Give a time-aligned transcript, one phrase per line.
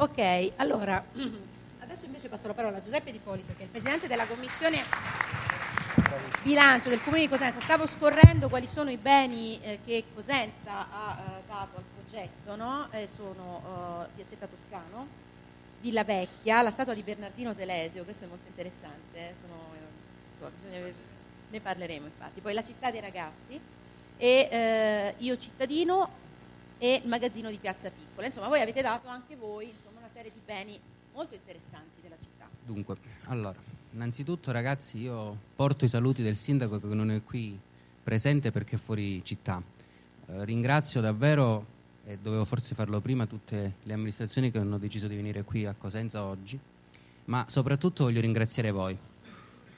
[0.00, 1.04] Ok, allora,
[1.80, 4.82] adesso invece passo la parola a Giuseppe Di Polito, che è il presidente della commissione
[6.42, 7.60] bilancio del Comune di Cosenza.
[7.60, 12.88] Stavo scorrendo quali sono i beni eh, che Cosenza ha eh, dato al progetto, no?
[12.92, 15.06] eh, sono eh, Piazzetta Toscano,
[15.82, 20.94] Villa Vecchia, la statua di Bernardino Telesio, questo è molto interessante, sono, bisogna,
[21.50, 22.40] ne parleremo infatti.
[22.40, 23.60] Poi la città dei ragazzi
[24.16, 26.20] e Io cittadino
[26.82, 28.26] e il magazzino di Piazza Piccola.
[28.26, 29.89] Insomma, voi avete dato anche voi insomma,
[30.20, 30.78] serie di beni
[31.14, 32.46] molto interessanti della città.
[32.62, 33.58] Dunque, allora,
[33.92, 37.58] innanzitutto ragazzi io porto i saluti del sindaco che non è qui
[38.02, 39.62] presente perché è fuori città.
[40.26, 41.64] Eh, ringrazio davvero,
[42.04, 45.72] e dovevo forse farlo prima, tutte le amministrazioni che hanno deciso di venire qui a
[45.72, 46.60] Cosenza oggi,
[47.24, 48.98] ma soprattutto voglio ringraziare voi,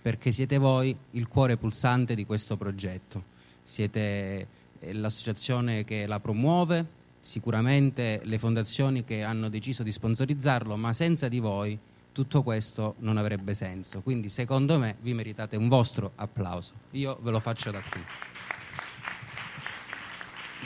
[0.00, 3.24] perché siete voi il cuore pulsante di questo progetto.
[3.62, 4.46] Siete
[4.78, 11.28] eh, l'associazione che la promuove, sicuramente le fondazioni che hanno deciso di sponsorizzarlo, ma senza
[11.28, 11.78] di voi
[12.12, 14.00] tutto questo non avrebbe senso.
[14.00, 16.72] Quindi secondo me vi meritate un vostro applauso.
[16.92, 18.02] Io ve lo faccio da qui.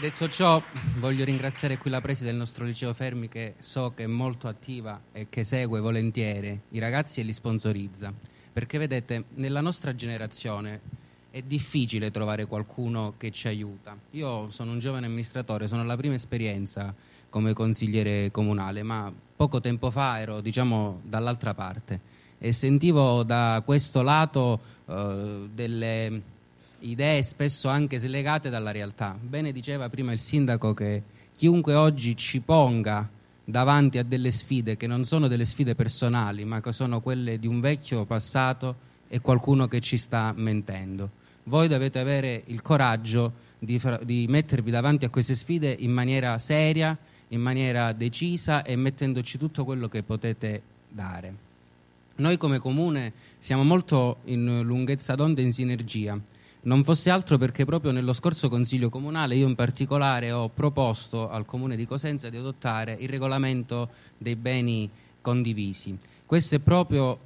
[0.00, 0.60] Detto ciò,
[0.98, 5.00] voglio ringraziare qui la preside del nostro liceo Fermi che so che è molto attiva
[5.12, 8.12] e che segue volentieri i ragazzi e li sponsorizza.
[8.52, 10.80] Perché vedete, nella nostra generazione
[11.34, 13.96] è difficile trovare qualcuno che ci aiuta.
[14.12, 16.94] Io sono un giovane amministratore, sono alla prima esperienza
[17.28, 21.98] come consigliere comunale, ma poco tempo fa ero diciamo dall'altra parte
[22.38, 26.22] e sentivo da questo lato eh, delle
[26.78, 29.18] idee spesso anche slegate dalla realtà.
[29.20, 31.02] Bene diceva prima il sindaco che
[31.34, 33.10] chiunque oggi ci ponga
[33.42, 37.48] davanti a delle sfide che non sono delle sfide personali, ma che sono quelle di
[37.48, 41.22] un vecchio passato e qualcuno che ci sta mentendo.
[41.44, 46.96] Voi dovete avere il coraggio di, di mettervi davanti a queste sfide in maniera seria,
[47.28, 51.34] in maniera decisa e mettendoci tutto quello che potete dare.
[52.16, 56.18] Noi come comune siamo molto in lunghezza d'onda e in sinergia.
[56.62, 61.44] Non fosse altro perché proprio nello scorso Consiglio Comunale io in particolare ho proposto al
[61.44, 64.88] Comune di Cosenza di adottare il regolamento dei beni
[65.20, 65.98] condivisi.
[66.24, 67.18] Questo è proprio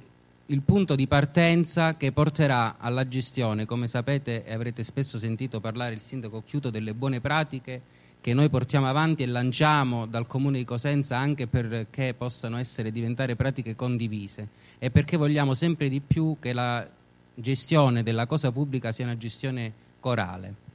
[0.51, 5.93] il punto di partenza che porterà alla gestione, come sapete e avrete spesso sentito parlare
[5.93, 10.65] il sindaco Chiuto, delle buone pratiche che noi portiamo avanti e lanciamo dal Comune di
[10.65, 14.47] Cosenza anche perché possano essere diventare pratiche condivise.
[14.79, 16.87] E perché vogliamo sempre di più che la
[17.35, 20.67] gestione della cosa pubblica sia una gestione corale.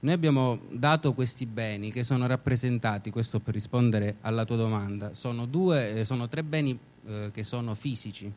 [0.00, 5.46] Noi abbiamo dato questi beni che sono rappresentati, questo per rispondere alla tua domanda, sono,
[5.46, 8.30] due, eh, sono tre beni eh, che sono fisici,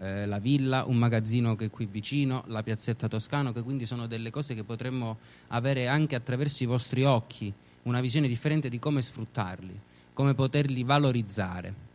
[0.00, 4.06] eh, la villa, un magazzino che è qui vicino, la piazzetta Toscano, che quindi sono
[4.06, 5.18] delle cose che potremmo
[5.48, 9.78] avere anche attraverso i vostri occhi, una visione differente di come sfruttarli,
[10.12, 11.92] come poterli valorizzare.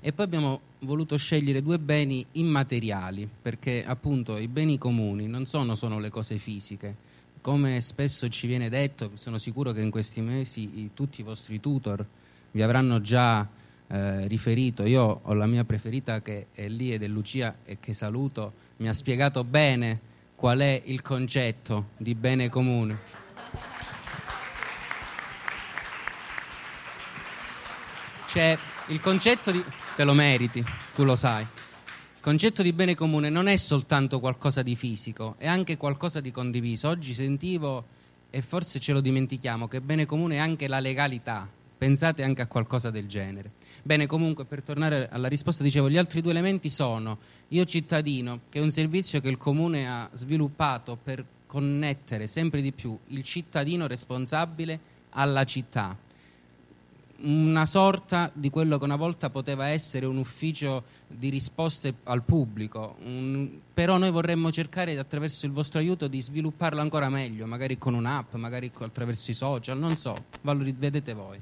[0.00, 5.74] E poi abbiamo voluto scegliere due beni immateriali, perché appunto i beni comuni non sono
[5.74, 7.04] solo le cose fisiche.
[7.40, 12.04] Come spesso ci viene detto, sono sicuro che in questi mesi tutti i vostri tutor
[12.52, 13.46] vi avranno già
[13.88, 14.84] eh, riferito.
[14.84, 18.88] Io ho la mia preferita che è lì ed è Lucia e che saluto, mi
[18.88, 22.98] ha spiegato bene qual è il concetto di bene comune.
[28.26, 28.58] C'è
[28.88, 29.64] il concetto di...
[29.94, 30.62] te lo meriti,
[30.94, 31.42] tu lo sai.
[31.42, 36.30] Il concetto di bene comune non è soltanto qualcosa di fisico, è anche qualcosa di
[36.30, 36.88] condiviso.
[36.88, 37.86] Oggi sentivo,
[38.28, 41.48] e forse ce lo dimentichiamo, che bene comune è anche la legalità.
[41.78, 43.52] Pensate anche a qualcosa del genere.
[43.82, 48.58] Bene, comunque, per tornare alla risposta, dicevo, gli altri due elementi sono Io cittadino, che
[48.58, 53.86] è un servizio che il Comune ha sviluppato per connettere sempre di più il cittadino
[53.86, 54.78] responsabile
[55.10, 55.96] alla città
[57.18, 62.96] una sorta di quello che una volta poteva essere un ufficio di risposte al pubblico,
[63.04, 67.94] un, però noi vorremmo cercare attraverso il vostro aiuto di svilupparlo ancora meglio, magari con
[67.94, 71.38] un'app, magari attraverso i social, non so, vedete voi.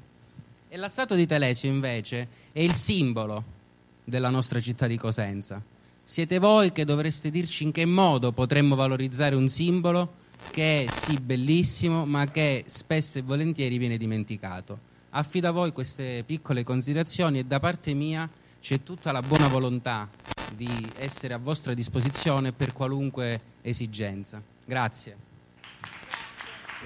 [0.75, 3.45] E la statua di Telesio invece è il simbolo
[4.03, 5.63] della nostra città di Cosenza.
[6.03, 10.15] Siete voi che dovreste dirci in che modo potremmo valorizzare un simbolo
[10.51, 14.79] che è sì bellissimo, ma che spesso e volentieri viene dimenticato.
[15.11, 18.29] Affido a voi queste piccole considerazioni e da parte mia
[18.59, 20.09] c'è tutta la buona volontà
[20.57, 20.67] di
[20.97, 24.43] essere a vostra disposizione per qualunque esigenza.
[24.65, 25.34] Grazie.